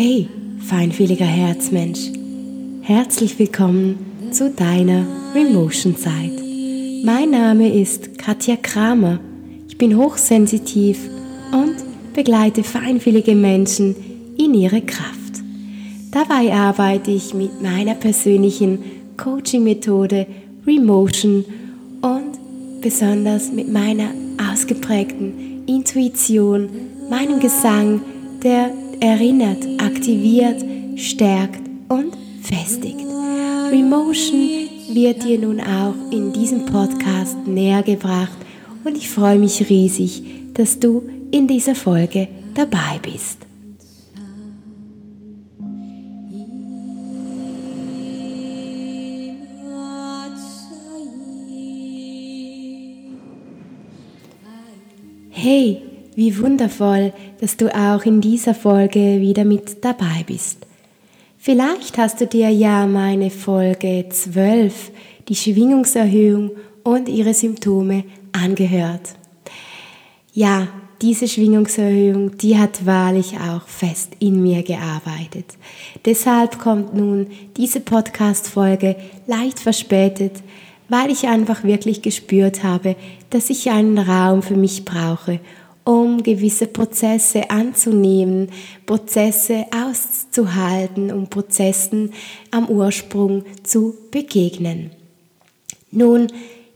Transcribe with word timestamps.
Hey, 0.00 0.28
feinfühliger 0.60 1.24
Herzmensch. 1.24 2.12
Herzlich 2.82 3.36
willkommen 3.36 4.30
zu 4.30 4.48
deiner 4.48 5.04
Remotion 5.34 5.96
Zeit. 5.96 6.30
Mein 7.02 7.32
Name 7.32 7.74
ist 7.74 8.16
Katja 8.16 8.54
Kramer. 8.54 9.18
Ich 9.66 9.76
bin 9.76 9.96
hochsensitiv 9.96 11.00
und 11.50 11.74
begleite 12.14 12.62
feinfühlige 12.62 13.34
Menschen 13.34 13.96
in 14.38 14.54
ihre 14.54 14.82
Kraft. 14.82 15.42
Dabei 16.12 16.52
arbeite 16.52 17.10
ich 17.10 17.34
mit 17.34 17.60
meiner 17.60 17.96
persönlichen 17.96 18.78
Coaching-Methode 19.16 20.28
Remotion 20.64 21.44
und 22.02 22.80
besonders 22.82 23.50
mit 23.50 23.68
meiner 23.68 24.10
ausgeprägten 24.48 25.64
Intuition, 25.66 26.68
meinem 27.10 27.40
Gesang, 27.40 28.00
der 28.44 28.70
erinnert, 29.00 29.64
aktiviert, 29.78 30.64
stärkt 30.96 31.62
und 31.88 32.16
festigt. 32.42 33.00
Remotion 33.70 34.68
wird 34.92 35.24
dir 35.24 35.38
nun 35.38 35.60
auch 35.60 35.94
in 36.10 36.32
diesem 36.32 36.64
Podcast 36.66 37.36
näher 37.46 37.82
gebracht 37.82 38.38
und 38.84 38.96
ich 38.96 39.08
freue 39.08 39.38
mich 39.38 39.68
riesig, 39.68 40.22
dass 40.54 40.78
du 40.78 41.02
in 41.30 41.46
dieser 41.46 41.74
Folge 41.74 42.28
dabei 42.54 42.98
bist. 43.02 43.38
Hey, 55.30 55.87
wie 56.18 56.36
wundervoll, 56.36 57.12
dass 57.40 57.56
du 57.56 57.72
auch 57.72 58.04
in 58.04 58.20
dieser 58.20 58.52
Folge 58.52 59.20
wieder 59.20 59.44
mit 59.44 59.84
dabei 59.84 60.24
bist. 60.26 60.66
Vielleicht 61.38 61.96
hast 61.96 62.20
du 62.20 62.26
dir 62.26 62.50
ja 62.50 62.88
meine 62.88 63.30
Folge 63.30 64.04
12, 64.10 64.90
die 65.28 65.36
Schwingungserhöhung 65.36 66.50
und 66.82 67.08
ihre 67.08 67.34
Symptome, 67.34 68.02
angehört. 68.32 69.14
Ja, 70.32 70.66
diese 71.02 71.28
Schwingungserhöhung, 71.28 72.36
die 72.36 72.58
hat 72.58 72.84
wahrlich 72.84 73.34
auch 73.38 73.68
fest 73.68 74.16
in 74.18 74.42
mir 74.42 74.64
gearbeitet. 74.64 75.56
Deshalb 76.04 76.58
kommt 76.58 76.94
nun 76.94 77.28
diese 77.56 77.78
Podcast-Folge 77.78 78.96
leicht 79.28 79.60
verspätet, 79.60 80.32
weil 80.88 81.12
ich 81.12 81.28
einfach 81.28 81.62
wirklich 81.62 82.02
gespürt 82.02 82.64
habe, 82.64 82.96
dass 83.30 83.50
ich 83.50 83.70
einen 83.70 83.98
Raum 83.98 84.42
für 84.42 84.56
mich 84.56 84.84
brauche, 84.84 85.38
um 85.88 86.22
gewisse 86.22 86.66
Prozesse 86.66 87.48
anzunehmen, 87.48 88.50
Prozesse 88.84 89.64
auszuhalten, 89.74 91.10
um 91.10 91.28
Prozessen 91.28 92.12
am 92.50 92.68
Ursprung 92.68 93.44
zu 93.62 93.94
begegnen. 94.10 94.90
Nun, 95.90 96.26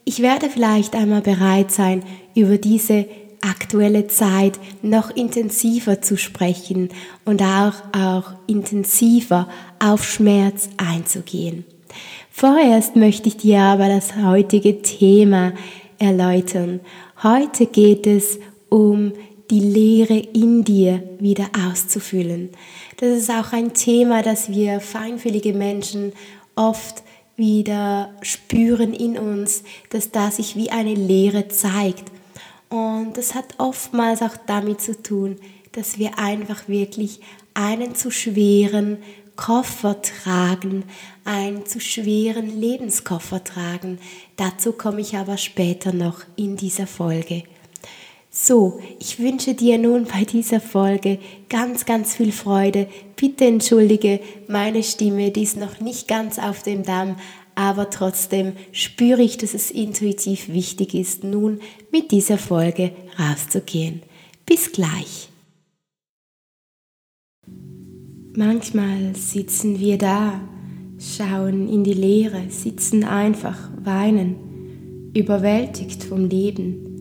ich 0.06 0.22
werde 0.22 0.48
vielleicht 0.48 0.94
einmal 0.94 1.20
bereit 1.20 1.70
sein, 1.70 2.02
über 2.34 2.56
diese 2.56 3.04
aktuelle 3.42 4.06
Zeit 4.06 4.58
noch 4.80 5.14
intensiver 5.14 6.00
zu 6.00 6.16
sprechen 6.16 6.88
und 7.26 7.42
auch, 7.42 7.74
auch 7.92 8.32
intensiver 8.46 9.46
auf 9.78 10.06
Schmerz 10.06 10.70
einzugehen. 10.78 11.66
Vorerst 12.30 12.96
möchte 12.96 13.28
ich 13.28 13.36
dir 13.36 13.60
aber 13.60 13.88
das 13.88 14.16
heutige 14.16 14.80
Thema 14.80 15.52
erläutern. 15.98 16.80
Heute 17.22 17.66
geht 17.66 18.06
es 18.06 18.38
um 18.72 19.12
die 19.50 19.60
Leere 19.60 20.16
in 20.18 20.64
dir 20.64 21.02
wieder 21.18 21.50
auszufüllen. 21.68 22.48
Das 22.96 23.10
ist 23.10 23.30
auch 23.30 23.52
ein 23.52 23.74
Thema, 23.74 24.22
das 24.22 24.50
wir 24.50 24.80
feinfühlige 24.80 25.52
Menschen 25.52 26.14
oft 26.56 27.02
wieder 27.36 28.14
spüren 28.22 28.94
in 28.94 29.18
uns, 29.18 29.62
dass 29.90 30.10
da 30.10 30.30
sich 30.30 30.56
wie 30.56 30.70
eine 30.70 30.94
Leere 30.94 31.48
zeigt. 31.48 32.10
Und 32.70 33.18
das 33.18 33.34
hat 33.34 33.44
oftmals 33.58 34.22
auch 34.22 34.36
damit 34.46 34.80
zu 34.80 35.02
tun, 35.02 35.36
dass 35.72 35.98
wir 35.98 36.18
einfach 36.18 36.66
wirklich 36.66 37.20
einen 37.52 37.94
zu 37.94 38.10
schweren 38.10 38.98
Koffer 39.36 40.00
tragen, 40.00 40.84
einen 41.26 41.66
zu 41.66 41.78
schweren 41.78 42.58
Lebenskoffer 42.58 43.44
tragen. 43.44 43.98
Dazu 44.36 44.72
komme 44.72 45.02
ich 45.02 45.16
aber 45.16 45.36
später 45.36 45.92
noch 45.92 46.22
in 46.36 46.56
dieser 46.56 46.86
Folge. 46.86 47.42
So, 48.34 48.80
ich 48.98 49.18
wünsche 49.18 49.52
dir 49.52 49.76
nun 49.76 50.06
bei 50.06 50.24
dieser 50.24 50.58
Folge 50.58 51.18
ganz, 51.50 51.84
ganz 51.84 52.16
viel 52.16 52.32
Freude. 52.32 52.88
Bitte 53.14 53.44
entschuldige 53.44 54.20
meine 54.48 54.82
Stimme, 54.82 55.30
die 55.30 55.42
ist 55.42 55.58
noch 55.58 55.80
nicht 55.80 56.08
ganz 56.08 56.38
auf 56.38 56.62
dem 56.62 56.82
Damm, 56.82 57.16
aber 57.54 57.90
trotzdem 57.90 58.54
spüre 58.72 59.20
ich, 59.20 59.36
dass 59.36 59.52
es 59.52 59.70
intuitiv 59.70 60.48
wichtig 60.48 60.94
ist, 60.94 61.24
nun 61.24 61.60
mit 61.90 62.10
dieser 62.10 62.38
Folge 62.38 62.92
rauszugehen. 63.18 64.00
Bis 64.46 64.72
gleich. 64.72 65.28
Manchmal 68.34 69.14
sitzen 69.14 69.78
wir 69.78 69.98
da, 69.98 70.40
schauen 70.98 71.68
in 71.68 71.84
die 71.84 71.92
Leere, 71.92 72.44
sitzen 72.48 73.04
einfach, 73.04 73.68
weinen, 73.84 75.10
überwältigt 75.12 76.02
vom 76.04 76.30
Leben 76.30 76.91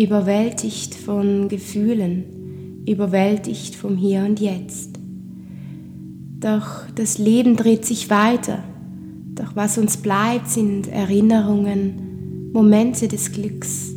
überwältigt 0.00 0.94
von 0.94 1.48
Gefühlen, 1.48 2.84
überwältigt 2.86 3.74
vom 3.74 3.96
Hier 3.96 4.24
und 4.24 4.40
Jetzt. 4.40 4.98
Doch 6.38 6.84
das 6.94 7.18
Leben 7.18 7.54
dreht 7.56 7.84
sich 7.84 8.08
weiter. 8.08 8.64
Doch 9.34 9.54
was 9.56 9.76
uns 9.76 9.98
bleibt, 9.98 10.48
sind 10.48 10.88
Erinnerungen, 10.88 12.50
Momente 12.54 13.08
des 13.08 13.30
Glücks. 13.30 13.92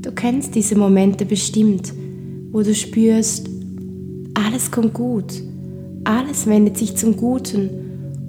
Du 0.00 0.12
kennst 0.12 0.54
diese 0.54 0.76
Momente 0.76 1.26
bestimmt, 1.26 1.92
wo 2.52 2.62
du 2.62 2.72
spürst, 2.72 3.48
alles 4.34 4.70
kommt 4.70 4.94
gut, 4.94 5.42
alles 6.04 6.46
wendet 6.46 6.78
sich 6.78 6.96
zum 6.96 7.16
Guten 7.16 7.68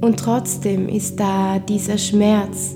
und 0.02 0.18
trotzdem 0.18 0.90
ist 0.90 1.20
da 1.20 1.60
dieser 1.60 2.00
Schmerz, 2.00 2.76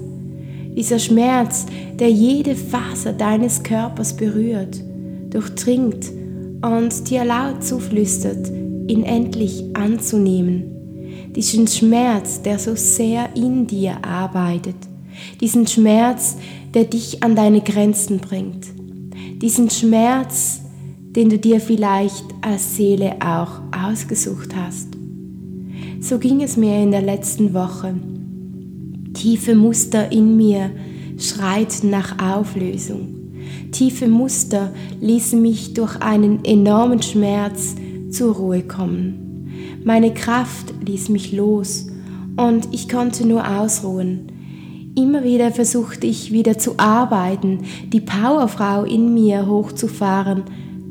dieser 0.76 1.00
Schmerz, 1.00 1.66
der 1.98 2.10
jede 2.10 2.56
Faser 2.56 3.14
deines 3.14 3.64
Körpers 3.64 4.16
berührt, 4.16 4.84
durchdringt 5.30 6.12
und 6.62 7.10
dir 7.10 7.24
laut 7.24 7.64
zuflüstert, 7.64 8.50
ihn 8.88 9.04
endlich 9.04 9.64
anzunehmen. 9.74 10.72
Diesen 11.36 11.68
Schmerz, 11.68 12.42
der 12.42 12.60
so 12.60 12.76
sehr 12.76 13.36
in 13.36 13.68
dir 13.68 14.04
arbeitet. 14.06 14.76
Diesen 15.40 15.66
Schmerz, 15.68 16.38
der 16.74 16.86
dich 16.86 17.24
an 17.24 17.36
deine 17.36 17.62
Grenzen 17.62 18.20
bringt. 18.20 18.68
Diesen 19.42 19.70
Schmerz, 19.70 20.62
den 21.00 21.30
du 21.30 21.38
dir 21.38 21.62
vielleicht 21.62 22.26
als 22.42 22.76
Seele 22.76 23.16
auch 23.22 23.62
ausgesucht 23.72 24.56
hast. 24.56 24.90
So 26.02 26.20
ging 26.20 26.42
es 26.42 26.58
mir 26.58 26.84
in 26.84 26.92
der 26.92 27.02
letzten 27.02 27.54
Woche 27.54 27.96
Tiefe 29.16 29.56
Muster 29.56 30.12
in 30.12 30.36
mir 30.36 30.72
schreiten 31.18 31.90
nach 31.90 32.20
Auflösung. 32.20 33.16
Tiefe 33.72 34.08
Muster 34.08 34.74
ließen 35.00 35.42
mich 35.42 35.74
durch 35.74 36.02
einen 36.02 36.44
enormen 36.44 37.02
Schmerz 37.02 37.76
zur 38.10 38.36
Ruhe 38.36 38.62
kommen. 38.62 39.50
Meine 39.86 40.14
Kraft 40.14 40.74
ließ 40.86 41.10
mich 41.10 41.32
los 41.32 41.88
und 42.36 42.68
ich 42.74 42.90
konnte 42.90 43.26
nur 43.26 43.48
ausruhen. 43.48 44.28
Immer 44.98 45.24
wieder 45.24 45.52
versuchte 45.52 46.08
ich 46.08 46.34
wieder 46.34 46.58
zu 46.58 46.78
arbeiten, 46.78 47.60
die 47.94 48.02
Powerfrau 48.02 48.84
in 48.84 49.14
mir 49.14 49.48
hochzufahren, 49.48 50.44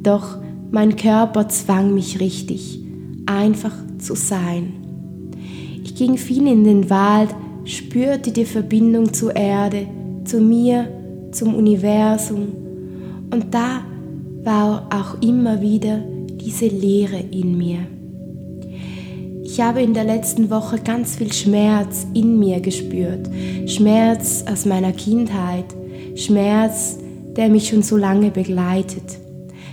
doch 0.02 0.38
mein 0.70 0.96
Körper 0.96 1.48
zwang 1.48 1.92
mich 1.92 2.20
richtig, 2.20 2.80
einfach 3.26 3.74
zu 3.98 4.14
sein. 4.14 4.72
Ich 5.82 5.94
ging 5.94 6.16
viel 6.16 6.46
in 6.46 6.64
den 6.64 6.88
Wald, 6.88 7.34
spürte 7.64 8.30
die 8.30 8.44
Verbindung 8.44 9.12
zur 9.12 9.34
Erde, 9.34 9.86
zu 10.24 10.40
mir, 10.40 10.88
zum 11.32 11.54
Universum. 11.54 12.48
Und 13.30 13.52
da 13.52 13.84
war 14.42 14.88
auch 14.90 15.20
immer 15.22 15.60
wieder 15.60 15.98
diese 16.40 16.66
Leere 16.66 17.24
in 17.30 17.56
mir. 17.56 17.86
Ich 19.42 19.60
habe 19.60 19.82
in 19.82 19.94
der 19.94 20.04
letzten 20.04 20.50
Woche 20.50 20.78
ganz 20.78 21.16
viel 21.16 21.32
Schmerz 21.32 22.06
in 22.12 22.38
mir 22.38 22.60
gespürt. 22.60 23.28
Schmerz 23.66 24.44
aus 24.50 24.66
meiner 24.66 24.92
Kindheit. 24.92 25.66
Schmerz, 26.16 26.98
der 27.36 27.48
mich 27.48 27.68
schon 27.68 27.82
so 27.82 27.96
lange 27.96 28.30
begleitet. 28.30 29.18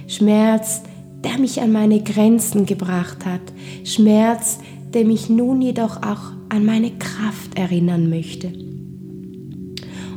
Schmerz, 0.07 0.83
der 1.23 1.37
mich 1.39 1.61
an 1.61 1.71
meine 1.71 2.01
Grenzen 2.01 2.65
gebracht 2.65 3.25
hat. 3.25 3.41
Schmerz, 3.83 4.59
der 4.93 5.05
mich 5.05 5.29
nun 5.29 5.61
jedoch 5.61 5.97
auch 5.97 6.31
an 6.51 6.65
meine 6.65 6.91
Kraft 6.91 7.57
erinnern 7.57 8.09
möchte. 8.09 8.51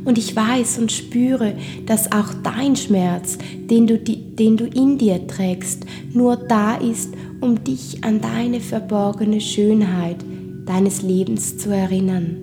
Und 0.03 0.17
ich 0.17 0.35
weiß 0.35 0.77
und 0.77 0.91
spüre, 0.91 1.55
dass 1.85 2.11
auch 2.11 2.33
dein 2.43 2.75
Schmerz, 2.75 3.37
den 3.69 3.87
du, 3.87 3.97
den 3.97 4.57
du 4.57 4.65
in 4.65 4.97
dir 4.97 5.25
trägst, 5.25 5.85
nur 6.13 6.35
da 6.35 6.75
ist, 6.75 7.13
um 7.41 7.63
dich 7.63 8.03
an 8.03 8.21
deine 8.21 8.59
verborgene 8.59 9.41
Schönheit 9.41 10.17
deines 10.65 11.01
Lebens 11.01 11.57
zu 11.57 11.69
erinnern. 11.69 12.37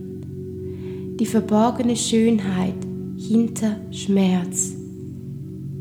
Die 1.21 1.27
verborgene 1.27 1.95
Schönheit 1.95 2.75
hinter 3.17 3.77
Schmerz. 3.91 4.73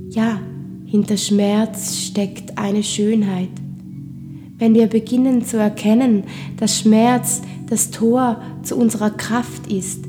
Ja, 0.09 0.39
hinter 0.85 1.17
Schmerz 1.17 1.97
steckt 1.97 2.57
eine 2.57 2.83
Schönheit. 2.83 3.49
Wenn 4.57 4.75
wir 4.75 4.87
beginnen 4.87 5.43
zu 5.43 5.57
erkennen, 5.57 6.25
dass 6.57 6.79
Schmerz 6.79 7.41
das 7.71 7.89
Tor 7.89 8.41
zu 8.63 8.75
unserer 8.75 9.11
Kraft 9.11 9.71
ist, 9.71 10.03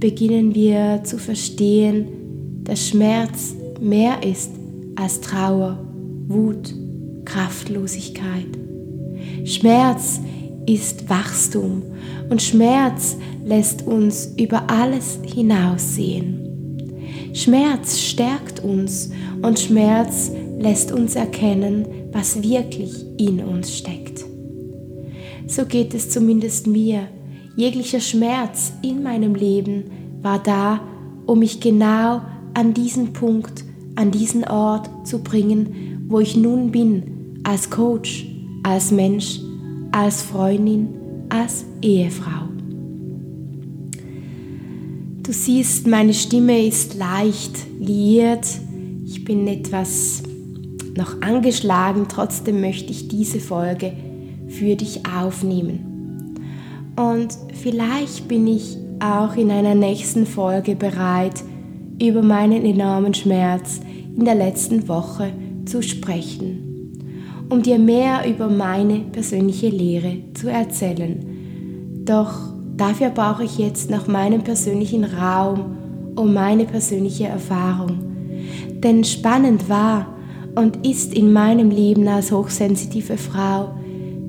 beginnen 0.00 0.56
wir 0.56 1.02
zu 1.04 1.18
verstehen, 1.18 2.64
dass 2.64 2.88
Schmerz 2.88 3.54
mehr 3.80 4.24
ist 4.24 4.50
als 4.96 5.20
Trauer, 5.20 5.78
Wut, 6.26 6.74
Kraftlosigkeit. 7.24 8.48
Schmerz 9.44 10.18
ist 10.66 11.08
Wachstum 11.08 11.84
und 12.28 12.42
Schmerz 12.42 13.16
lässt 13.44 13.86
uns 13.86 14.32
über 14.36 14.68
alles 14.68 15.20
hinaussehen. 15.24 17.06
Schmerz 17.34 18.00
stärkt 18.00 18.64
uns 18.64 19.10
und 19.42 19.60
Schmerz 19.60 20.32
lässt 20.58 20.90
uns 20.90 21.14
erkennen, 21.14 21.86
was 22.10 22.42
wirklich 22.42 23.06
in 23.16 23.44
uns 23.44 23.78
steckt. 23.78 24.25
So 25.46 25.64
geht 25.64 25.94
es 25.94 26.10
zumindest 26.10 26.66
mir. 26.66 27.08
Jeglicher 27.56 28.00
Schmerz 28.00 28.72
in 28.82 29.02
meinem 29.02 29.34
Leben 29.34 29.84
war 30.20 30.42
da, 30.42 30.80
um 31.26 31.38
mich 31.38 31.60
genau 31.60 32.20
an 32.54 32.74
diesen 32.74 33.12
Punkt, 33.12 33.64
an 33.94 34.10
diesen 34.10 34.44
Ort 34.44 34.90
zu 35.06 35.22
bringen, 35.22 36.04
wo 36.08 36.20
ich 36.20 36.36
nun 36.36 36.70
bin, 36.70 37.40
als 37.44 37.70
Coach, 37.70 38.26
als 38.62 38.90
Mensch, 38.90 39.40
als 39.92 40.22
Freundin, 40.22 40.88
als 41.28 41.64
Ehefrau. 41.80 42.48
Du 45.22 45.32
siehst, 45.32 45.86
meine 45.86 46.14
Stimme 46.14 46.64
ist 46.64 46.94
leicht 46.94 47.56
liiert. 47.80 48.46
Ich 49.04 49.24
bin 49.24 49.46
etwas 49.46 50.22
noch 50.96 51.20
angeschlagen, 51.20 52.06
trotzdem 52.08 52.60
möchte 52.60 52.90
ich 52.92 53.08
diese 53.08 53.40
Folge 53.40 53.92
für 54.58 54.76
dich 54.76 55.02
aufnehmen. 55.06 56.34
Und 56.96 57.36
vielleicht 57.52 58.28
bin 58.28 58.46
ich 58.46 58.76
auch 59.00 59.36
in 59.36 59.50
einer 59.50 59.74
nächsten 59.74 60.26
Folge 60.26 60.74
bereit, 60.74 61.42
über 62.02 62.22
meinen 62.22 62.64
enormen 62.64 63.14
Schmerz 63.14 63.80
in 64.16 64.24
der 64.24 64.34
letzten 64.34 64.88
Woche 64.88 65.32
zu 65.66 65.82
sprechen, 65.82 66.92
um 67.48 67.62
dir 67.62 67.78
mehr 67.78 68.28
über 68.28 68.48
meine 68.48 69.00
persönliche 69.12 69.68
Lehre 69.68 70.18
zu 70.34 70.50
erzählen. 70.50 72.02
Doch 72.04 72.56
Dafür 72.76 73.08
brauche 73.08 73.44
ich 73.44 73.56
jetzt 73.56 73.90
noch 73.90 74.06
meinen 74.06 74.42
persönlichen 74.42 75.04
Raum 75.04 75.76
und 76.14 76.34
meine 76.34 76.66
persönliche 76.66 77.26
Erfahrung. 77.26 77.98
Denn 78.82 79.02
spannend 79.02 79.68
war 79.70 80.14
und 80.54 80.86
ist 80.86 81.14
in 81.14 81.32
meinem 81.32 81.70
Leben 81.70 82.06
als 82.06 82.30
hochsensitive 82.30 83.16
Frau, 83.16 83.70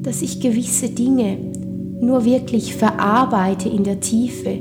dass 0.02 0.22
ich 0.22 0.40
gewisse 0.40 0.90
Dinge 0.90 1.38
nur 2.00 2.26
wirklich 2.26 2.76
verarbeite 2.76 3.70
in 3.70 3.84
der 3.84 4.00
Tiefe, 4.00 4.60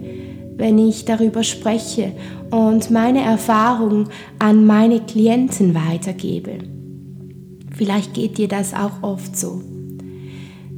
wenn 0.56 0.78
ich 0.78 1.04
darüber 1.04 1.42
spreche 1.42 2.12
und 2.50 2.90
meine 2.90 3.20
Erfahrung 3.20 4.08
an 4.38 4.64
meine 4.64 5.00
Klienten 5.00 5.74
weitergebe. 5.74 6.58
Vielleicht 7.74 8.14
geht 8.14 8.38
dir 8.38 8.48
das 8.48 8.72
auch 8.72 9.02
oft 9.02 9.36
so 9.36 9.60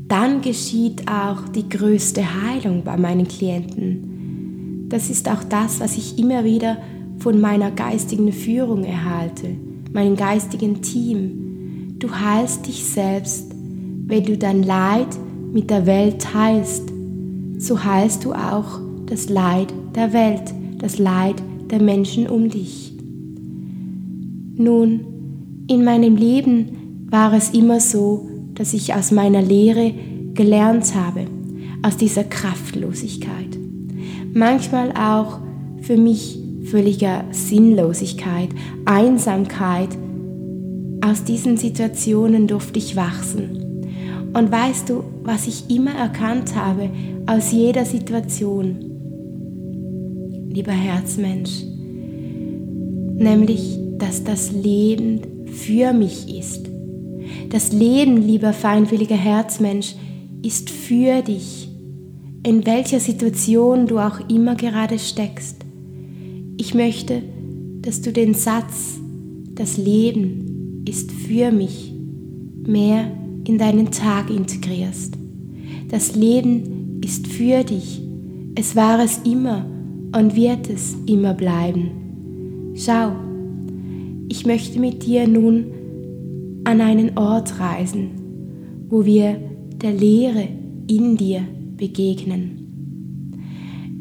dann 0.09 0.41
geschieht 0.41 1.07
auch 1.07 1.49
die 1.49 1.69
größte 1.69 2.23
Heilung 2.43 2.83
bei 2.83 2.97
meinen 2.97 3.29
Klienten. 3.29 4.87
Das 4.89 5.11
ist 5.11 5.29
auch 5.29 5.45
das, 5.45 5.81
was 5.81 5.99
ich 5.99 6.19
immer 6.19 6.45
wieder 6.45 6.79
von 7.19 7.41
meiner 7.41 7.71
geistigen 7.71 8.33
Führung 8.33 8.85
erhalte, 8.85 9.49
meinem 9.93 10.17
geistigen 10.17 10.81
Team. 10.81 11.97
Du 11.99 12.11
heilst 12.11 12.67
dich 12.67 12.85
selbst, 12.85 13.48
wenn 14.09 14.25
du 14.25 14.37
dein 14.37 14.63
Leid 14.63 15.07
mit 15.53 15.71
der 15.71 15.87
Welt 15.87 16.21
teilst. 16.21 16.91
So 17.59 17.85
heilst 17.85 18.25
du 18.25 18.33
auch 18.33 18.81
das 19.07 19.29
Leid 19.29 19.73
der 19.95 20.13
Welt, 20.13 20.53
das 20.79 20.99
Leid 20.99 21.37
der 21.71 21.81
Menschen 21.81 22.29
um 22.29 22.49
dich. 22.49 22.93
Nun, 24.57 25.01
in 25.69 25.85
meinem 25.85 26.17
Leben 26.17 27.07
war 27.11 27.33
es 27.35 27.51
immer 27.51 27.81
so, 27.81 28.29
dass 28.55 28.73
ich 28.73 28.95
aus 28.95 29.11
meiner 29.11 29.43
Lehre 29.43 29.93
gelernt 30.35 30.95
habe, 30.95 31.27
aus 31.83 31.97
dieser 31.97 32.25
Kraftlosigkeit. 32.25 33.59
Manchmal 34.35 34.93
auch 34.93 35.39
für 35.81 35.97
mich 35.97 36.39
völliger 36.65 37.25
Sinnlosigkeit, 37.31 38.51
Einsamkeit. 38.85 39.91
Aus 41.01 41.25
diesen 41.25 41.57
Situationen 41.57 42.47
durfte 42.47 42.79
ich 42.79 42.97
wachsen. 42.97 43.58
Und 44.39 44.53
weißt 44.53 44.89
du, 44.89 45.03
was 45.25 45.47
ich 45.47 45.69
immer 45.69 45.93
erkannt 45.93 46.55
habe 46.55 46.91
aus 47.27 47.51
jeder 47.53 47.85
Situation? 47.85 48.77
Lieber 50.51 50.73
Herzmensch, 50.73 51.65
nämlich, 53.17 53.79
dass 53.99 54.23
das 54.23 54.53
Leben 54.53 55.21
für 55.47 55.93
mich 55.93 56.39
ist 56.39 56.69
das 57.51 57.73
Leben, 57.73 58.17
lieber 58.17 58.53
feinfühliger 58.53 59.17
Herzmensch, 59.17 59.95
ist 60.43 60.71
für 60.71 61.23
dich, 61.23 61.69
in 62.43 62.67
welcher 62.67 63.01
Situation 63.01 63.87
du 63.87 63.99
auch 63.99 64.29
immer 64.29 64.55
gerade 64.55 64.99
steckst. 64.99 65.57
Ich 66.57 66.75
möchte, 66.75 67.23
dass 67.83 68.03
du 68.03 68.13
den 68.13 68.35
Satz, 68.35 68.99
das 69.55 69.77
Leben 69.77 70.85
ist 70.87 71.11
für 71.11 71.51
mich, 71.51 71.93
mehr 72.67 73.11
in 73.49 73.57
deinen 73.57 73.91
Tag 73.91 74.29
integrierst. 74.29 75.15
Das 75.89 76.15
Leben 76.15 77.01
ist 77.03 77.27
für 77.27 77.65
dich. 77.65 78.03
Es 78.55 78.77
war 78.77 79.03
es 79.03 79.23
immer 79.25 79.65
und 80.15 80.37
wird 80.37 80.69
es 80.69 80.95
immer 81.07 81.33
bleiben. 81.33 82.75
Schau, 82.75 83.13
ich 84.29 84.45
möchte 84.45 84.79
mit 84.79 85.07
dir 85.07 85.27
nun 85.27 85.67
an 86.65 86.83
einen 86.83 87.17
Ort 87.17 87.59
reisen, 87.59 88.11
wo 88.91 89.07
wir 89.07 89.41
der 89.81 89.93
Leere 89.93 90.49
in 90.87 91.17
dir 91.17 91.43
begegnen. 91.77 93.33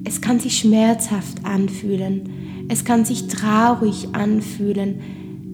Es 0.04 0.20
kann 0.20 0.42
sich 0.42 0.58
schmerzhaft 0.58 1.46
anfühlen, 1.46 2.24
es 2.68 2.84
kann 2.84 3.06
sich 3.06 3.28
traurig 3.28 4.10
anfühlen, 4.12 4.96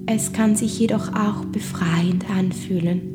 es 0.08 0.34
kann 0.34 0.56
sich 0.56 0.80
jedoch 0.80 1.14
auch 1.14 1.46
befreiend 1.46 2.26
anfühlen. 2.30 3.13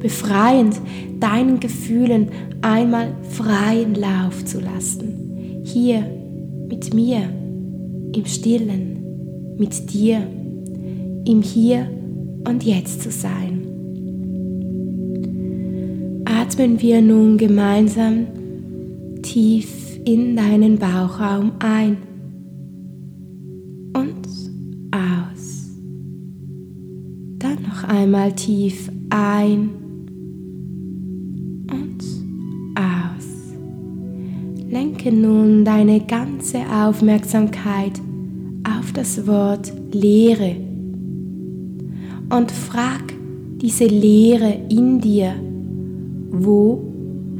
Befreiend, 0.00 0.80
deinen 1.20 1.60
Gefühlen 1.60 2.28
einmal 2.62 3.14
freien 3.30 3.94
Lauf 3.94 4.44
zu 4.44 4.60
lassen. 4.60 5.62
Hier 5.64 6.04
mit 6.68 6.94
mir, 6.94 7.22
im 8.14 8.24
Stillen, 8.24 9.56
mit 9.58 9.92
dir, 9.92 10.22
im 11.26 11.42
Hier 11.42 11.88
und 12.46 12.64
Jetzt 12.64 13.02
zu 13.02 13.10
sein. 13.10 13.64
Atmen 16.24 16.80
wir 16.80 17.02
nun 17.02 17.36
gemeinsam 17.36 18.26
tief 19.22 19.98
in 20.04 20.36
deinen 20.36 20.78
Bauchraum 20.78 21.52
ein 21.58 21.98
und 23.94 24.26
aus. 24.90 25.70
Dann 27.38 27.62
noch 27.62 27.84
einmal 27.84 28.32
tief 28.32 28.90
ein 29.10 29.87
Lenke 34.98 35.12
nun 35.16 35.64
deine 35.64 36.00
ganze 36.00 36.58
Aufmerksamkeit 36.72 37.92
auf 38.64 38.92
das 38.92 39.28
Wort 39.28 39.72
Leere 39.92 40.56
und 42.30 42.50
frag 42.50 43.04
diese 43.62 43.84
Leere 43.86 44.58
in 44.68 45.00
dir, 45.00 45.34
wo 46.32 46.82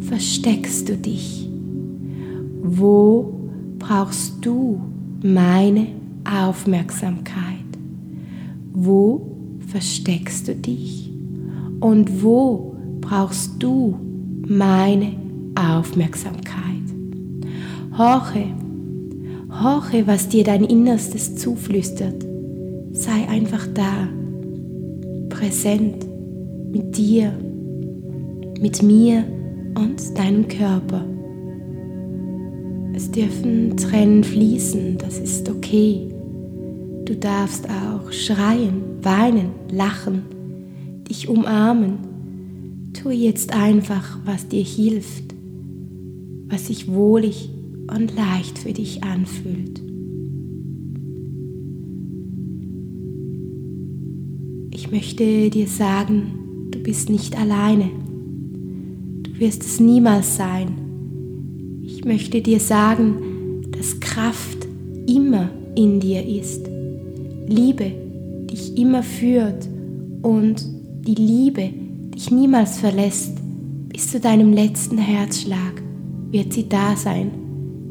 versteckst 0.03 0.89
du 0.89 0.97
dich? 0.99 1.49
Wo 2.63 3.33
brauchst 3.81 4.35
du 4.47 4.81
meine 5.25 5.89
Aufmerksamkeit? 6.25 7.67
Wo 8.73 9.33
versteckst 9.67 10.47
du 10.47 10.55
dich? 10.55 11.11
Und 11.81 12.23
wo 12.23 12.77
brauchst 13.01 13.61
du 13.61 13.99
meine 14.47 15.17
Aufmerksamkeit? 15.57 16.68
Horche, 17.99 18.47
Horche, 19.51 20.07
was 20.07 20.29
dir 20.29 20.45
dein 20.45 20.63
Innerstes 20.63 21.35
zuflüstert. 21.35 22.25
Sei 22.93 23.29
einfach 23.29 23.67
da, 23.75 24.07
präsent 25.29 26.07
mit 26.71 26.97
dir, 26.97 27.33
mit 28.61 28.85
mir 28.85 29.25
und 29.75 30.17
deinem 30.17 30.47
Körper. 30.47 31.05
Es 32.95 33.11
dürfen 33.11 33.77
Tränen 33.77 34.23
fließen, 34.23 34.97
das 34.99 35.19
ist 35.19 35.51
okay. 35.51 36.07
Du 37.05 37.17
darfst 37.17 37.67
auch 37.69 38.13
schreien, 38.13 38.81
weinen, 39.03 39.51
lachen, 39.73 40.23
dich 41.11 41.29
umarmen. 41.29 41.99
Tu 42.93 43.11
jetzt 43.11 43.53
einfach, 43.53 44.21
was 44.25 44.47
dir 44.47 44.63
hilft, 44.63 45.35
was 46.49 46.69
sich 46.69 46.87
wohlig 46.87 47.51
und 47.95 48.15
leicht 48.15 48.59
für 48.59 48.73
dich 48.73 49.03
anfühlt. 49.03 49.83
Ich 54.71 54.93
möchte 54.93 55.51
dir 55.51 55.67
sagen, 55.67 56.69
du 56.71 56.79
bist 56.79 57.11
nicht 57.11 57.39
alleine. 57.39 57.91
Du 59.23 59.39
wirst 59.41 59.63
es 59.63 59.81
niemals 59.81 60.37
sein. 60.37 60.69
Ich 61.83 62.05
möchte 62.05 62.41
dir 62.43 62.61
sagen, 62.61 63.63
dass 63.73 63.99
Kraft 64.01 64.67
immer 65.07 65.51
in 65.75 66.01
dir 66.01 66.25
ist. 66.27 66.69
Liebe 67.47 67.93
dich 68.51 68.77
immer 68.79 69.03
führt 69.03 69.69
und 70.23 70.65
die 71.07 71.15
Liebe 71.15 71.71
dich 72.15 72.31
niemals 72.31 72.79
verlässt. 72.79 73.37
Bis 73.89 74.11
zu 74.11 74.21
deinem 74.21 74.53
letzten 74.53 74.99
Herzschlag 74.99 75.83
wird 76.31 76.53
sie 76.53 76.69
da 76.69 76.95
sein, 76.97 77.31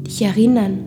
dich 0.08 0.22
erinnern, 0.22 0.78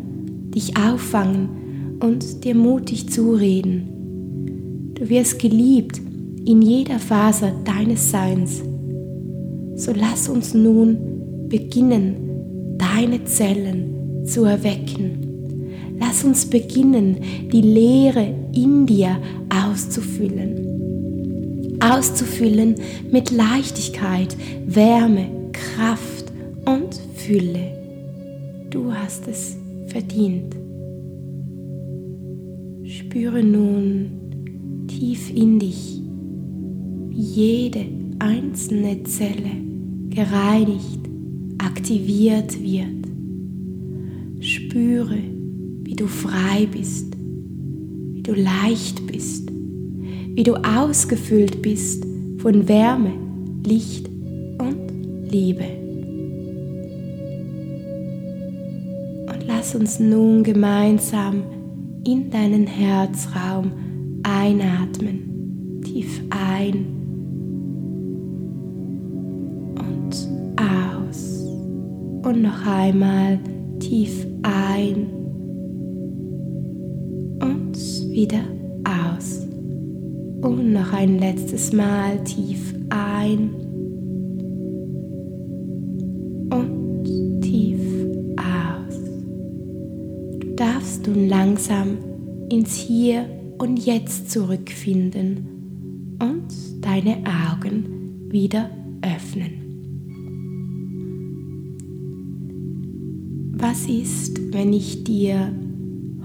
dich 0.49 0.75
auffangen 0.77 1.97
und 1.99 2.43
dir 2.43 2.55
mutig 2.55 3.09
zureden. 3.09 4.93
Du 4.95 5.07
wirst 5.09 5.37
geliebt 5.37 6.01
in 6.43 6.63
jeder 6.63 6.97
Phase 6.97 7.53
deines 7.63 8.09
Seins. 8.09 8.63
So 9.75 9.93
lass 9.93 10.27
uns 10.27 10.55
nun 10.55 10.97
beginnen, 11.47 12.77
deine 12.77 13.23
Zellen 13.25 14.25
zu 14.25 14.45
erwecken. 14.45 15.19
Lass 15.99 16.23
uns 16.23 16.47
beginnen, 16.47 17.17
die 17.53 17.61
Leere 17.61 18.33
in 18.55 18.87
dir 18.87 19.17
auszufüllen. 19.49 21.77
Auszufüllen 21.79 22.73
mit 23.11 23.29
Leichtigkeit, 23.29 24.35
Wärme, 24.65 25.27
Kraft 25.51 26.31
und 26.65 26.99
Fülle. 27.15 27.80
Du 28.71 28.89
hast 28.93 29.27
es 29.27 29.57
verdient. 29.87 30.55
Spüre 32.85 33.43
nun 33.43 34.11
tief 34.87 35.29
in 35.35 35.59
dich, 35.59 36.01
wie 37.09 37.21
jede 37.21 37.85
einzelne 38.19 39.03
Zelle 39.03 39.51
gereinigt, 40.09 41.01
aktiviert 41.57 42.63
wird. 42.63 43.09
Spüre, 44.39 45.17
wie 45.83 45.95
du 45.97 46.07
frei 46.07 46.65
bist, 46.71 47.13
wie 48.13 48.23
du 48.23 48.33
leicht 48.33 49.05
bist, 49.05 49.51
wie 50.33 50.43
du 50.43 50.55
ausgefüllt 50.55 51.61
bist 51.61 52.05
von 52.37 52.69
Wärme, 52.69 53.11
Licht 53.65 54.09
und 54.59 55.29
Liebe. 55.29 55.80
Lass 59.61 59.75
uns 59.75 59.99
nun 59.99 60.41
gemeinsam 60.41 61.43
in 62.03 62.31
deinen 62.31 62.65
Herzraum 62.65 63.71
Einatmen, 64.23 65.79
tief 65.83 66.19
ein 66.31 66.87
und 69.77 70.15
aus. 70.57 71.45
Und 72.23 72.41
noch 72.41 72.65
einmal 72.65 73.37
tief 73.79 74.25
ein 74.41 75.05
und 77.39 77.77
wieder 78.09 78.41
aus. 78.83 79.45
Und 80.41 80.73
noch 80.73 80.91
ein 80.91 81.19
letztes 81.19 81.71
Mal 81.71 82.17
tief 82.23 82.73
ein 82.89 83.70
nun 91.11 91.27
langsam 91.27 91.97
ins 92.49 92.75
Hier 92.75 93.25
und 93.57 93.77
Jetzt 93.85 94.31
zurückfinden 94.31 96.17
und 96.19 96.45
deine 96.81 97.17
Augen 97.25 98.29
wieder 98.29 98.69
öffnen. 99.01 99.51
Was 103.53 103.85
ist, 103.87 104.53
wenn 104.53 104.73
ich 104.73 105.03
dir 105.03 105.53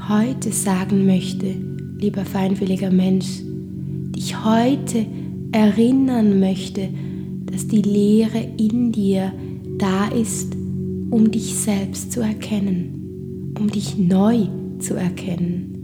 heute 0.09 0.52
sagen 0.52 1.07
möchte, 1.07 1.55
lieber 1.99 2.25
feinfühliger 2.25 2.90
Mensch, 2.90 3.43
dich 4.14 4.43
heute 4.45 5.07
erinnern 5.52 6.40
möchte, 6.40 6.88
dass 7.47 7.66
die 7.66 7.83
Lehre 7.83 8.47
in 8.57 8.93
dir 8.93 9.33
da 9.78 10.09
ist, 10.09 10.55
um 11.11 11.31
dich 11.31 11.55
selbst 11.55 12.12
zu 12.12 12.21
erkennen, 12.21 13.52
um 13.59 13.71
dich 13.71 13.99
neu 13.99 14.45
zu 14.45 14.65
erkennen 14.95 15.76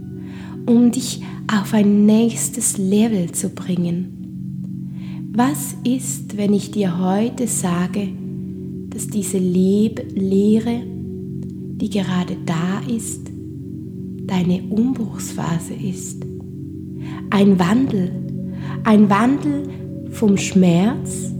um 0.67 0.91
dich 0.91 1.23
auf 1.53 1.75
ein 1.75 2.07
nächstes 2.07 2.79
Level 2.79 3.33
zu 3.33 3.51
bringen. 3.51 5.31
Was 5.35 5.75
ist, 5.85 6.37
wenn 6.37 6.53
ich 6.53 6.71
dir 6.71 6.99
heute 6.99 7.47
sage, 7.47 8.09
dass 8.91 9.09
diese 9.09 9.39
Leb 9.39 10.13
Lehre, 10.15 10.83
die 10.85 11.91
gerade 11.91 12.37
da 12.45 12.81
ist, 12.95 13.31
deine 14.27 14.63
Umbruchsphase 14.63 15.75
ist? 15.75 16.25
Ein 17.31 17.59
Wandel, 17.59 18.13
ein 18.85 19.09
Wandel 19.09 19.69
vom 20.11 20.37
Schmerz 20.37 21.33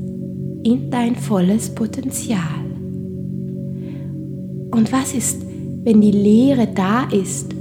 in 0.65 0.91
dein 0.91 1.17
volles 1.17 1.75
Potenzial. 1.75 2.65
Und 4.71 4.91
was 4.91 5.13
ist, 5.13 5.42
wenn 5.85 6.01
die 6.01 6.11
Lehre 6.11 6.69
da 6.69 7.05
ist 7.11 7.55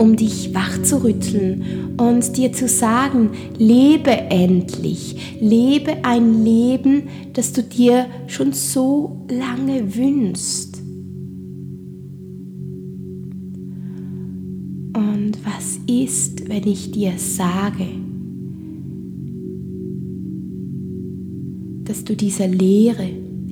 um 0.00 0.16
dich 0.16 0.54
wach 0.54 0.82
zu 0.82 1.04
rütteln 1.04 1.94
und 1.98 2.34
dir 2.38 2.54
zu 2.54 2.68
sagen, 2.68 3.32
lebe 3.58 4.10
endlich, 4.10 5.38
lebe 5.42 6.04
ein 6.04 6.42
Leben, 6.42 7.02
das 7.34 7.52
du 7.52 7.62
dir 7.62 8.06
schon 8.26 8.54
so 8.54 9.26
lange 9.28 9.94
wünschst. 9.94 10.80
Und 14.96 15.32
was 15.44 15.78
ist, 15.86 16.48
wenn 16.48 16.66
ich 16.66 16.92
dir 16.92 17.12
sage, 17.18 17.86
dass 21.84 22.04
du 22.04 22.16
dieser 22.16 22.48
Leere 22.48 23.06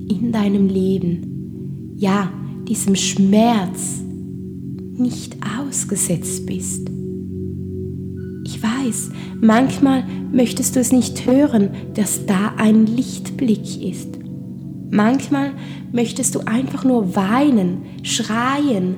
in 0.09 0.33
deinem 0.33 0.69
Leben, 0.69 1.93
ja, 1.99 2.33
diesem 2.69 2.95
Schmerz, 2.95 4.03
nicht 4.95 5.37
ausgesetzt 5.59 6.45
bist. 6.47 6.91
Ich 8.45 8.63
weiß, 8.63 9.11
manchmal 9.41 10.05
möchtest 10.33 10.77
du 10.77 10.81
es 10.81 10.93
nicht 10.93 11.27
hören, 11.27 11.71
dass 11.95 12.27
da 12.27 12.55
ein 12.57 12.87
Lichtblick 12.87 13.83
ist. 13.83 14.19
Manchmal 14.91 15.53
möchtest 15.93 16.35
du 16.35 16.41
einfach 16.41 16.85
nur 16.85 17.15
weinen, 17.15 17.83
schreien, 18.03 18.97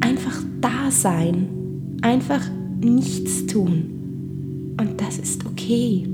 einfach 0.00 0.42
da 0.60 0.90
sein, 0.90 1.48
einfach 2.02 2.42
nichts 2.80 3.46
tun. 3.46 4.74
Und 4.80 5.00
das 5.00 5.18
ist 5.18 5.44
okay. 5.46 6.06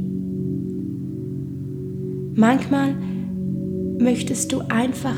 Manchmal 2.34 2.94
möchtest 3.98 4.52
du 4.52 4.60
einfach 4.68 5.16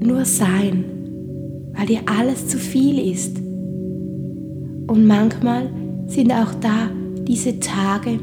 nur 0.00 0.24
sein 0.24 0.84
weil 1.80 1.86
dir 1.86 2.02
alles 2.06 2.46
zu 2.46 2.58
viel 2.58 2.98
ist. 3.10 3.38
Und 3.38 5.06
manchmal 5.06 5.70
sind 6.06 6.30
auch 6.32 6.52
da 6.60 6.90
diese 7.26 7.58
Tage, 7.60 8.18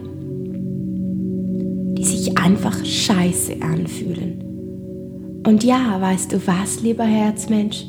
die 1.98 2.04
sich 2.04 2.38
einfach 2.38 2.86
scheiße 2.86 3.62
anfühlen. 3.62 5.42
Und 5.46 5.64
ja, 5.64 6.00
weißt 6.00 6.34
du 6.34 6.46
was, 6.46 6.82
lieber 6.82 7.06
Herzmensch, 7.06 7.86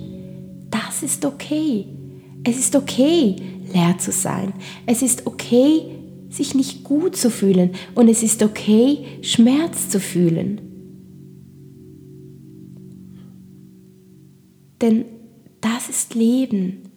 das 0.71 1.02
ist 1.02 1.25
okay. 1.25 1.87
Es 2.45 2.59
ist 2.59 2.76
okay, 2.76 3.37
leer 3.73 3.99
zu 3.99 4.12
sein. 4.12 4.54
Es 4.87 5.02
ist 5.02 5.26
okay, 5.26 5.83
sich 6.30 6.54
nicht 6.54 6.85
gut 6.85 7.16
zu 7.16 7.30
fühlen. 7.30 7.73
Und 7.95 8.09
es 8.09 8.23
ist 8.23 8.42
okay, 8.42 8.99
Schmerz 9.23 9.90
zu 9.90 9.99
fühlen. 10.00 10.68
Denn 14.80 15.04
das 15.61 15.88
ist 15.88 16.14
Leben. 16.14 16.90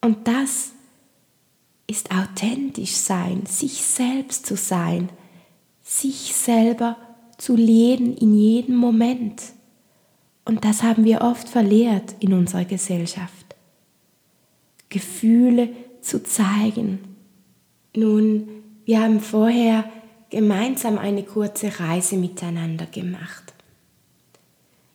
Und 0.00 0.26
das 0.26 0.72
ist 1.86 2.10
authentisch 2.10 2.92
sein, 2.92 3.44
sich 3.46 3.82
selbst 3.82 4.46
zu 4.46 4.56
sein, 4.56 5.10
sich 5.82 6.34
selber 6.34 6.96
zu 7.36 7.56
leben 7.56 8.16
in 8.16 8.34
jedem 8.34 8.76
Moment. 8.76 9.42
Und 10.44 10.64
das 10.64 10.82
haben 10.82 11.04
wir 11.04 11.20
oft 11.22 11.48
verlehrt 11.48 12.14
in 12.20 12.32
unserer 12.32 12.64
Gesellschaft. 12.64 13.56
Gefühle 14.88 15.70
zu 16.00 16.22
zeigen. 16.22 17.00
Nun, 17.94 18.48
wir 18.84 19.02
haben 19.02 19.20
vorher 19.20 19.84
gemeinsam 20.30 20.98
eine 20.98 21.22
kurze 21.22 21.80
Reise 21.80 22.16
miteinander 22.16 22.86
gemacht. 22.86 23.49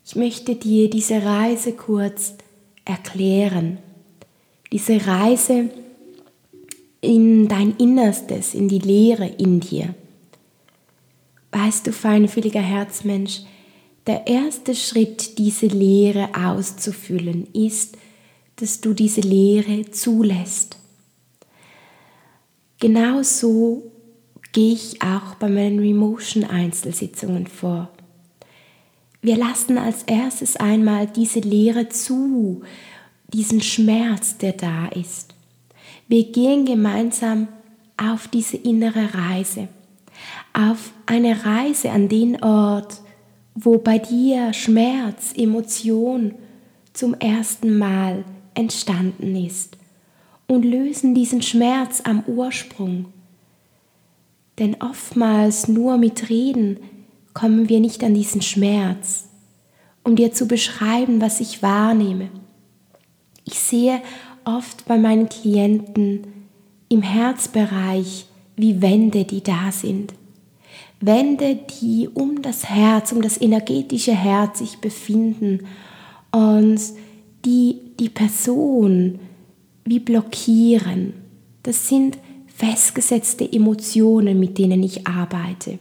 Ich 0.08 0.16
möchte 0.16 0.56
dir 0.56 0.88
diese 0.88 1.26
Reise 1.26 1.74
kurz 1.74 2.36
erklären. 2.86 3.80
Diese 4.72 5.08
Reise 5.08 5.72
in 7.02 7.48
dein 7.48 7.76
Innerstes, 7.78 8.54
in 8.54 8.68
die 8.68 8.80
Leere 8.80 9.26
in 9.26 9.62
dir. 9.62 9.96
Weißt 11.52 11.88
du, 11.88 11.92
feinfühliger 11.92 12.62
Herzmensch, 12.62 13.42
der 14.06 14.28
erste 14.28 14.76
Schritt, 14.76 15.40
diese 15.40 15.66
Leere 15.66 16.30
auszufüllen, 16.36 17.48
ist, 17.54 17.98
dass 18.58 18.82
du 18.82 18.94
diese 18.94 19.22
Leere 19.22 19.90
zulässt. 19.90 20.78
Genauso 22.80 23.92
gehe 24.54 24.74
ich 24.74 25.02
auch 25.02 25.34
bei 25.36 25.50
meinen 25.50 25.80
Remotion 25.80 26.44
Einzelsitzungen 26.44 27.48
vor. 27.48 27.90
Wir 29.26 29.38
lassen 29.38 29.80
als 29.80 30.04
erstes 30.04 30.56
einmal 30.56 31.08
diese 31.08 31.40
Leere 31.40 31.90
zu, 31.90 32.62
diesen 33.34 33.60
Schmerz, 33.60 34.38
der 34.38 34.52
da 34.52 34.86
ist. 34.90 35.34
Wir 36.08 36.32
gehen 36.32 36.64
gemeinsam 36.64 37.48
auf 37.98 38.28
diese 38.28 38.56
innere 38.56 39.16
Reise, 39.16 39.68
auf 40.54 40.92
eine 41.08 41.44
Reise 41.44 41.90
an 41.90 42.08
den 42.08 42.44
Ort, 42.44 43.02
wo 43.56 43.80
bei 43.80 43.98
dir 43.98 44.54
Schmerz, 44.54 45.34
Emotion 45.36 46.36
zum 46.94 47.16
ersten 47.16 47.80
Mal 47.80 48.26
entstanden 48.54 49.36
ist 49.36 49.76
und 50.46 50.64
lösen 50.64 51.16
diesen 51.16 51.42
Schmerz 51.42 52.00
am 52.06 52.24
Ursprung. 52.28 53.06
Denn 54.60 54.78
oftmals 54.82 55.68
nur 55.68 55.98
mit 55.98 56.30
Reden 56.30 56.78
kommen 57.36 57.70
wir 57.70 57.80
nicht 57.80 58.04
an 58.04 58.16
diesen 58.16 58.42
Schmerz, 58.42 59.26
um 60.04 60.16
dir 60.16 60.32
zu 60.32 60.48
beschreiben, 60.48 61.22
was 61.22 61.42
ich 61.42 61.62
wahrnehme. 61.62 62.30
Ich 63.44 63.60
sehe 63.60 64.02
oft 64.46 64.86
bei 64.86 64.98
meinen 64.98 65.30
Klienten 65.30 66.26
im 66.90 67.04
Herzbereich 67.04 68.26
wie 68.56 68.82
Wände, 68.82 69.26
die 69.26 69.44
da 69.44 69.72
sind. 69.72 70.14
Wände, 71.02 71.60
die 71.82 72.08
um 72.12 72.42
das 72.42 72.70
Herz, 72.70 73.12
um 73.12 73.22
das 73.22 73.40
energetische 73.40 74.16
Herz 74.16 74.60
sich 74.60 74.78
befinden 74.78 75.68
und 76.32 76.80
die 77.44 77.82
die 78.00 78.10
Person 78.10 79.20
wie 79.84 80.00
blockieren. 80.00 81.14
Das 81.64 81.90
sind 81.90 82.18
festgesetzte 82.48 83.52
Emotionen, 83.52 84.40
mit 84.40 84.58
denen 84.58 84.84
ich 84.84 85.06
arbeite. 85.06 85.80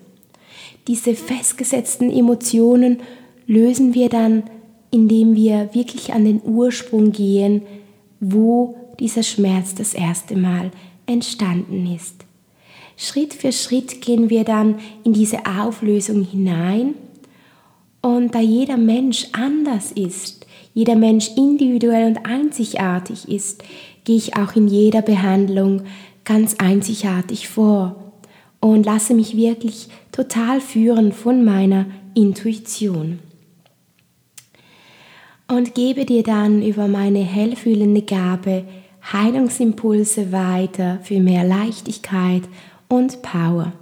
Diese 0.86 1.14
festgesetzten 1.14 2.10
Emotionen 2.10 3.00
lösen 3.46 3.94
wir 3.94 4.08
dann, 4.08 4.44
indem 4.90 5.34
wir 5.34 5.74
wirklich 5.74 6.12
an 6.12 6.24
den 6.24 6.40
Ursprung 6.44 7.12
gehen, 7.12 7.62
wo 8.20 8.76
dieser 9.00 9.22
Schmerz 9.22 9.74
das 9.74 9.94
erste 9.94 10.36
Mal 10.36 10.70
entstanden 11.06 11.92
ist. 11.94 12.24
Schritt 12.96 13.34
für 13.34 13.50
Schritt 13.50 14.00
gehen 14.02 14.30
wir 14.30 14.44
dann 14.44 14.76
in 15.02 15.12
diese 15.12 15.46
Auflösung 15.46 16.22
hinein 16.22 16.94
und 18.02 18.34
da 18.34 18.40
jeder 18.40 18.76
Mensch 18.76 19.26
anders 19.32 19.90
ist, 19.90 20.46
jeder 20.74 20.94
Mensch 20.94 21.30
individuell 21.36 22.06
und 22.06 22.26
einzigartig 22.26 23.28
ist, 23.28 23.64
gehe 24.04 24.16
ich 24.16 24.36
auch 24.36 24.54
in 24.54 24.68
jeder 24.68 25.02
Behandlung 25.02 25.82
ganz 26.24 26.56
einzigartig 26.58 27.48
vor 27.48 28.03
und 28.64 28.86
lasse 28.86 29.12
mich 29.12 29.36
wirklich 29.36 29.88
total 30.10 30.58
führen 30.58 31.12
von 31.12 31.44
meiner 31.44 31.84
Intuition. 32.14 33.18
Und 35.48 35.74
gebe 35.74 36.06
dir 36.06 36.22
dann 36.22 36.62
über 36.62 36.88
meine 36.88 37.18
hellfühlende 37.18 38.00
Gabe 38.00 38.64
Heilungsimpulse 39.12 40.32
weiter 40.32 40.98
für 41.02 41.20
mehr 41.20 41.44
Leichtigkeit 41.44 42.44
und 42.88 43.20
Power. 43.20 43.74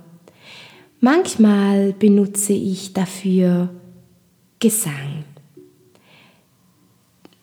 Manchmal 0.98 1.92
benutze 1.92 2.52
ich 2.52 2.92
dafür 2.92 3.70
Gesang. 4.58 5.22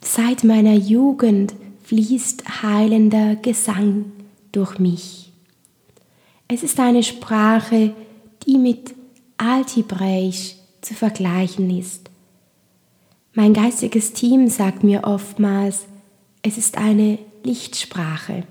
Seit 0.02 0.44
meiner 0.44 0.76
Jugend 0.76 1.54
fließt 1.84 2.64
heilender 2.64 3.38
Gesang 3.38 4.12
durch 4.52 4.78
mich. 4.78 5.29
Es 6.52 6.64
ist 6.64 6.80
eine 6.80 7.04
Sprache, 7.04 7.94
die 8.48 8.58
mit 8.58 8.96
Altibräisch 9.38 10.56
zu 10.82 10.96
vergleichen 10.96 11.70
ist. 11.70 12.10
Mein 13.34 13.54
geistiges 13.54 14.14
Team 14.14 14.48
sagt 14.48 14.84
mir 14.84 15.04
oftmals, 15.04 15.86
es 16.42 16.58
ist 16.58 16.80
eine 16.80 17.20
Lichtsprache. 17.44 18.46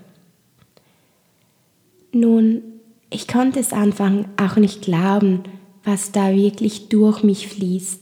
Nun, 2.13 2.63
ich 3.09 3.27
konnte 3.27 3.59
es 3.59 3.73
Anfang 3.73 4.29
auch 4.37 4.55
nicht 4.55 4.81
glauben, 4.81 5.43
was 5.83 6.13
da 6.13 6.33
wirklich 6.33 6.87
durch 6.87 7.21
mich 7.23 7.49
fließt. 7.49 7.99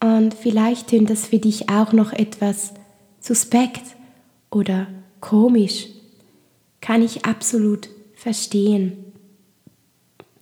Und 0.00 0.34
vielleicht 0.34 0.90
tönt 0.90 1.10
das 1.10 1.26
für 1.26 1.38
dich 1.40 1.68
auch 1.68 1.92
noch 1.92 2.12
etwas 2.12 2.72
suspekt 3.20 3.96
oder 4.48 4.86
komisch. 5.20 5.88
Kann 6.80 7.02
ich 7.02 7.24
absolut 7.24 7.88
verstehen. 8.22 9.12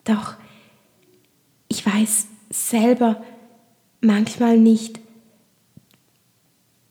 Doch 0.05 0.35
ich 1.69 1.87
weiß 1.87 2.27
selber 2.51 3.25
manchmal 4.03 4.59
nicht, 4.59 5.01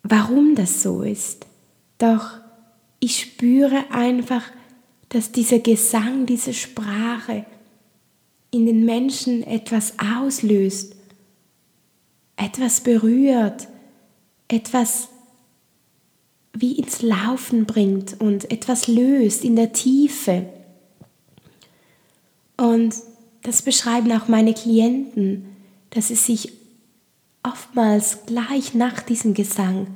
warum 0.01 0.55
das 0.55 0.81
so 0.81 1.03
ist. 1.03 1.45
Doch 1.99 2.39
ich 2.99 3.19
spüre 3.19 3.91
einfach, 3.91 4.43
dass 5.09 5.31
dieser 5.31 5.59
Gesang, 5.59 6.25
diese 6.25 6.53
Sprache 6.53 7.45
in 8.51 8.65
den 8.65 8.83
Menschen 8.83 9.43
etwas 9.43 9.93
auslöst, 9.99 10.95
etwas 12.35 12.81
berührt, 12.81 13.67
etwas 14.47 15.09
wie 16.53 16.79
ins 16.79 17.03
Laufen 17.03 17.65
bringt 17.65 18.19
und 18.19 18.49
etwas 18.49 18.87
löst 18.87 19.43
in 19.43 19.55
der 19.55 19.71
Tiefe. 19.71 20.47
Und 22.59 22.93
das 23.43 23.61
beschreiben 23.61 24.11
auch 24.11 24.27
meine 24.27 24.53
Klienten, 24.53 25.55
dass 25.91 26.09
es 26.09 26.25
sich 26.25 26.51
oftmals 27.41 28.25
gleich 28.25 28.73
nach 28.73 28.99
diesem 29.01 29.33
Gesang 29.33 29.95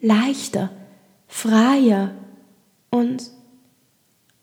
leichter, 0.00 0.70
freier 1.26 2.12
und 2.88 3.30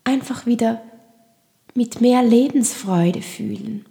einfach 0.04 0.46
wieder 0.46 0.84
mit 1.74 2.02
mehr 2.02 2.22
Lebensfreude 2.22 3.24
fühlen. 3.24 3.84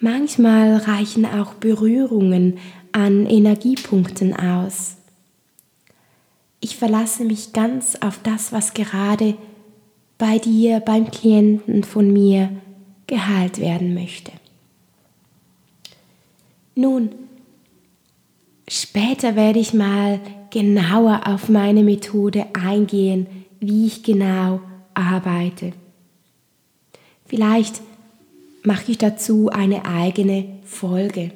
Manchmal 0.00 0.78
reichen 0.78 1.26
auch 1.26 1.54
Berührungen 1.54 2.58
an 2.90 3.24
Energiepunkten 3.26 4.34
aus. 4.34 4.96
Ich 6.58 6.76
verlasse 6.76 7.24
mich 7.24 7.52
ganz 7.52 7.94
auf 8.00 8.18
das, 8.24 8.52
was 8.52 8.74
gerade 8.74 9.36
bei 10.20 10.38
dir, 10.38 10.78
beim 10.78 11.10
Klienten 11.10 11.82
von 11.82 12.12
mir 12.12 12.50
geheilt 13.08 13.58
werden 13.58 13.94
möchte. 13.94 14.30
Nun, 16.76 17.10
später 18.68 19.34
werde 19.34 19.58
ich 19.58 19.74
mal 19.74 20.20
genauer 20.50 21.22
auf 21.26 21.48
meine 21.48 21.82
Methode 21.82 22.46
eingehen, 22.52 23.26
wie 23.58 23.86
ich 23.86 24.02
genau 24.02 24.60
arbeite. 24.94 25.72
Vielleicht 27.26 27.80
mache 28.62 28.92
ich 28.92 28.98
dazu 28.98 29.48
eine 29.48 29.86
eigene 29.86 30.44
Folge. 30.64 31.32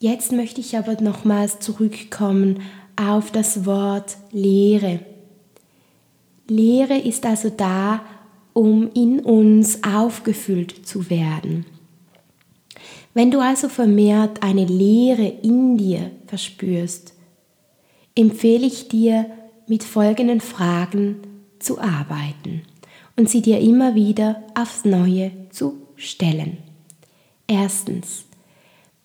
Jetzt 0.00 0.32
möchte 0.32 0.60
ich 0.60 0.76
aber 0.76 1.00
nochmals 1.00 1.60
zurückkommen 1.60 2.60
auf 2.96 3.30
das 3.30 3.66
Wort 3.66 4.16
Lehre. 4.32 5.00
Lehre 6.48 6.98
ist 6.98 7.24
also 7.26 7.50
da, 7.50 8.02
um 8.52 8.90
in 8.94 9.20
uns 9.20 9.82
aufgefüllt 9.82 10.86
zu 10.86 11.10
werden. 11.10 11.66
Wenn 13.14 13.30
du 13.30 13.40
also 13.40 13.68
vermehrt 13.68 14.42
eine 14.42 14.64
Leere 14.64 15.26
in 15.42 15.76
dir 15.76 16.10
verspürst, 16.26 17.14
empfehle 18.14 18.66
ich 18.66 18.88
dir, 18.88 19.26
mit 19.66 19.82
folgenden 19.82 20.42
Fragen 20.42 21.22
zu 21.58 21.80
arbeiten 21.80 22.62
und 23.16 23.30
sie 23.30 23.40
dir 23.40 23.60
immer 23.60 23.94
wieder 23.94 24.42
aufs 24.54 24.84
Neue 24.84 25.30
zu 25.50 25.78
stellen. 25.96 26.58
Erstens, 27.46 28.24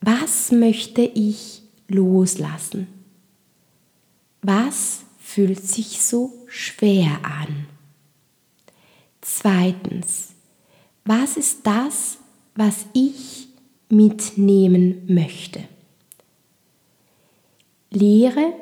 was 0.00 0.52
möchte 0.52 1.02
ich 1.02 1.62
loslassen? 1.88 2.88
Was 4.42 5.00
fühlt 5.18 5.64
sich 5.64 6.02
so 6.02 6.32
schwer 6.50 7.20
an? 7.22 7.66
Zweitens, 9.20 10.30
was 11.04 11.36
ist 11.36 11.66
das, 11.66 12.18
was 12.54 12.86
ich 12.92 13.48
mitnehmen 13.88 15.02
möchte? 15.06 15.60
Lehre 17.90 18.52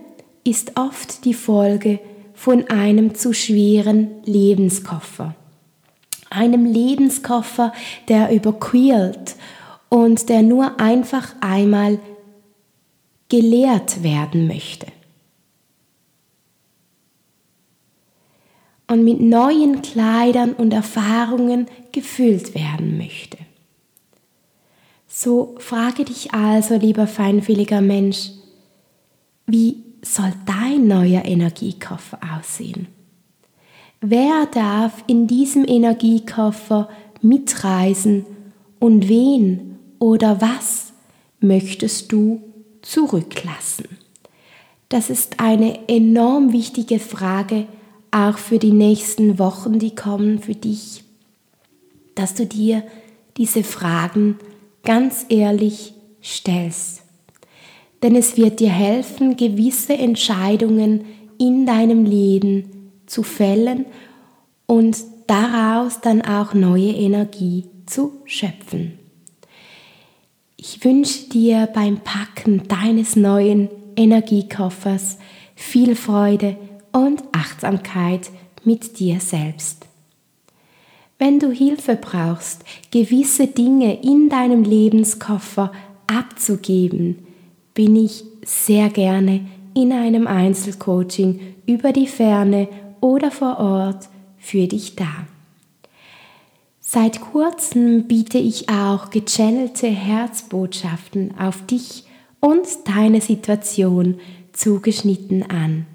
ist 0.44 0.79
oft 0.79 1.24
die 1.24 1.35
Folge 1.35 2.01
von 2.35 2.68
einem 2.68 3.14
zu 3.14 3.33
schweren 3.33 4.22
Lebenskoffer. 4.24 5.35
Einem 6.31 6.66
Lebenskoffer, 6.66 7.72
der 8.09 8.31
überquillt 8.33 9.37
und 9.88 10.29
der 10.29 10.42
nur 10.42 10.79
einfach 10.79 11.35
einmal 11.40 11.98
geleert 13.29 14.03
werden 14.03 14.46
möchte. 14.46 14.87
Und 18.88 19.05
mit 19.05 19.20
neuen 19.20 19.83
Kleidern 19.83 20.55
und 20.55 20.72
Erfahrungen 20.72 21.66
gefüllt 21.92 22.55
werden 22.55 22.96
möchte. 22.96 23.37
So 25.07 25.57
frage 25.59 26.05
dich 26.05 26.33
also, 26.33 26.77
lieber 26.77 27.07
feinfühliger 27.07 27.81
Mensch, 27.81 28.31
wie 29.46 29.83
soll 30.03 30.33
dein 30.46 30.87
neuer 30.87 31.24
Energiekoffer 31.24 32.18
aussehen? 32.37 32.88
Wer 34.01 34.46
darf 34.53 35.03
in 35.07 35.27
diesem 35.27 35.66
Energiekoffer 35.66 36.88
mitreisen 37.20 38.27
und 38.79 39.09
wen 39.09 39.79
oder 39.98 40.40
was 40.40 40.92
möchtest 41.40 42.12
du 42.12 42.42
zurücklassen? 42.83 43.87
Das 44.88 45.11
ist 45.11 45.40
eine 45.40 45.88
enorm 45.88 46.53
wichtige 46.53 46.98
Frage, 47.01 47.66
auch 48.11 48.38
für 48.38 48.59
die 48.59 48.73
nächsten 48.73 49.38
Wochen, 49.38 49.79
die 49.79 49.94
kommen 49.94 50.38
für 50.38 50.55
dich, 50.55 51.05
dass 52.14 52.35
du 52.35 52.47
dir 52.47 52.83
diese 53.37 53.62
Fragen 53.62 54.38
ganz 54.85 55.27
ehrlich 55.29 55.94
stellst. 56.23 57.03
Denn 58.03 58.14
es 58.14 58.37
wird 58.37 58.61
dir 58.61 58.71
helfen, 58.71 59.37
gewisse 59.37 59.94
Entscheidungen 59.94 61.05
in 61.38 61.66
deinem 61.66 62.05
Leben 62.05 62.92
zu 63.07 63.23
fällen 63.23 63.87
und 64.66 64.99
daraus 65.27 66.01
dann 66.01 66.23
auch 66.23 66.55
neue 66.55 66.92
Energie 66.92 67.64
zu 67.87 68.12
schöpfen. 68.25 68.99
Ich 70.57 70.85
wünsche 70.85 71.29
dir 71.29 71.68
beim 71.73 71.99
Packen 71.99 72.66
deines 72.68 73.14
neuen 73.14 73.68
Energiekoffers 73.97 75.18
viel 75.55 75.94
Freude 75.97 76.57
und 76.92 77.22
Achtsamkeit 77.33 78.31
mit 78.64 78.98
dir 78.98 79.20
selbst. 79.20 79.87
Wenn 81.18 81.40
du 81.40 81.51
Hilfe 81.51 81.96
brauchst, 81.96 82.64
gewisse 82.90 83.48
Dinge 83.48 84.03
in 84.03 84.29
deinem 84.29 84.62
Lebenskoffer 84.62 85.72
abzugeben, 86.07 87.18
bin 87.74 87.96
ich 87.96 88.24
sehr 88.44 88.88
gerne 88.88 89.46
in 89.74 89.92
einem 89.92 90.27
Einzelcoaching 90.27 91.40
über 91.66 91.92
die 91.92 92.07
Ferne 92.07 92.68
oder 93.01 93.31
vor 93.31 93.59
Ort 93.59 94.09
für 94.38 94.66
dich 94.66 94.96
da. 94.96 95.27
Seit 96.81 97.20
kurzem 97.20 98.05
biete 98.05 98.38
ich 98.38 98.70
auch 98.70 99.11
gechannelte 99.11 99.88
Herzbotschaften 99.88 101.38
auf 101.38 101.66
dich 101.66 102.05
und 102.40 102.66
deine 102.85 103.20
Situation 103.20 104.20
zugeschnitten 104.53 105.51
an. 105.51 105.87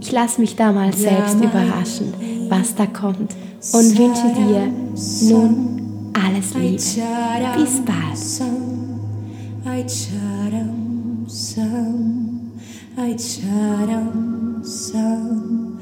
Ich 0.01 0.13
lasse 0.13 0.41
mich 0.41 0.57
da 0.57 0.73
mal 0.73 0.93
selbst 0.93 1.37
überraschen, 1.37 2.13
was 2.49 2.75
da 2.75 2.87
kommt 2.87 3.35
und 3.73 3.99
wünsche 3.99 4.33
dir 4.37 4.71
nun 5.29 6.13
alles 6.13 6.55
Liebe. 6.55 6.77
Bis 7.57 7.81
bald. 7.81 8.51
I 9.67 9.85
charam 9.85 11.27
sam, 11.29 12.51
I 12.97 13.15
charam 13.15 14.63
sam, 14.65 15.81